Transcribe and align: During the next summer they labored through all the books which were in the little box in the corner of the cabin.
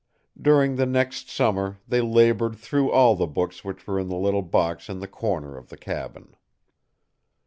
During 0.41 0.77
the 0.77 0.87
next 0.87 1.29
summer 1.29 1.77
they 1.87 2.01
labored 2.01 2.55
through 2.55 2.89
all 2.91 3.15
the 3.15 3.27
books 3.27 3.63
which 3.63 3.85
were 3.85 3.99
in 3.99 4.07
the 4.09 4.15
little 4.17 4.41
box 4.41 4.89
in 4.89 4.97
the 4.97 5.07
corner 5.07 5.55
of 5.55 5.69
the 5.69 5.77
cabin. 5.77 6.35